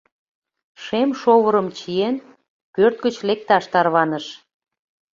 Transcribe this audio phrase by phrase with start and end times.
[0.83, 2.15] Шем шовырым чиен,
[2.73, 4.25] пӧрт гыч лекташ тарваныш.